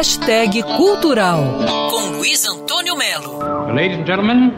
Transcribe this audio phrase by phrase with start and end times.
[0.00, 1.58] Hashtag Cultural
[1.90, 3.38] com Luiz Antônio Melo.
[3.74, 4.50] Ladies and gentlemen,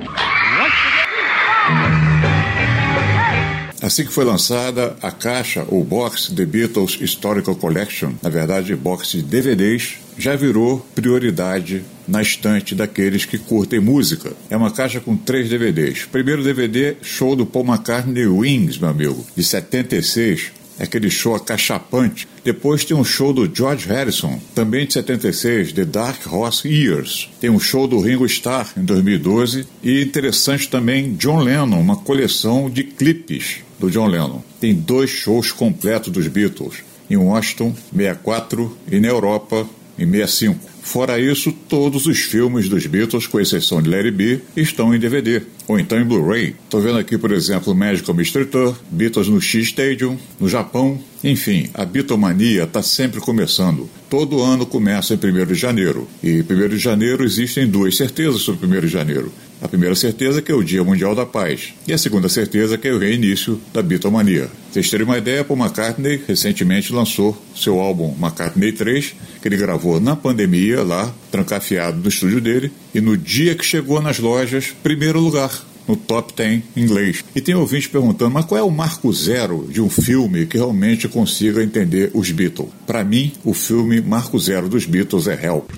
[3.83, 9.11] Assim que foi lançada a caixa ou box The Beatles Historical Collection, na verdade box
[9.11, 14.33] de DVDs, já virou prioridade na estante daqueles que curtem música.
[14.49, 16.05] É uma caixa com três DVDs.
[16.05, 22.29] Primeiro DVD, show do Paul McCartney Wings, meu amigo, de 76, é aquele show acachapante.
[22.45, 27.29] Depois tem um show do George Harrison, também de 76, The Dark Horse Years.
[27.41, 29.67] Tem um show do Ringo Starr, em 2012.
[29.83, 34.41] E interessante também, John Lennon, uma coleção de clipes do John Lennon.
[34.61, 36.77] Tem dois shows completos dos Beatles,
[37.11, 39.67] em Washington, 64, e na Europa,
[39.99, 40.72] em 65.
[40.83, 45.41] Fora isso, todos os filmes dos Beatles, com exceção de Larry B, estão em DVD,
[45.69, 46.57] ou então em Blu-ray.
[46.65, 51.01] Estou vendo aqui, por exemplo, Magical Mystery Tour, Beatles no X Stadium, no Japão.
[51.23, 53.89] Enfim, a Beatlemania está sempre começando.
[54.11, 56.09] Todo ano começa em 1 de janeiro.
[56.23, 59.33] E 1 de janeiro existem duas certezas sobre 1 de janeiro.
[59.63, 61.73] A primeira certeza é que é o Dia Mundial da Paz.
[61.87, 64.51] E a segunda certeza é que é o reinício da Beatlemania.
[64.73, 70.01] Vocês terem uma ideia, Paul McCartney recentemente lançou seu álbum McCartney 3, que ele gravou
[70.01, 75.21] na pandemia, lá, trancafiado no estúdio dele, e no dia que chegou nas lojas, primeiro
[75.21, 75.51] lugar
[75.87, 77.25] no top 10 inglês.
[77.35, 81.09] E tem ouvinte perguntando, mas qual é o marco zero de um filme que realmente
[81.09, 82.69] consiga entender os Beatles?
[82.87, 85.71] Para mim, o filme marco zero dos Beatles é Help.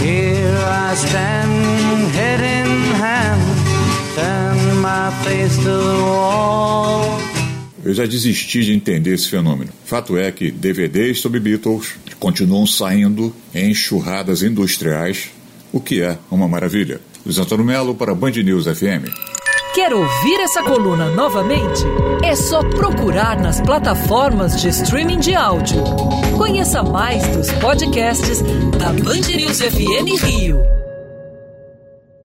[0.00, 3.42] Here I stand, head in hand,
[4.14, 7.39] turn my face to the wall.
[7.84, 9.70] Eu já desisti de entender esse fenômeno.
[9.84, 15.30] Fato é que DVDs sobre Beatles continuam saindo em enxurradas industriais,
[15.72, 17.00] o que é uma maravilha.
[17.24, 19.08] Luiz Antônio Melo para Band News FM.
[19.74, 21.82] Quer ouvir essa coluna novamente?
[22.24, 25.82] É só procurar nas plataformas de streaming de áudio.
[26.36, 28.42] Conheça mais dos podcasts
[28.78, 30.79] da Band News FM Rio.